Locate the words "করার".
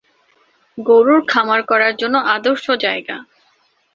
1.63-1.93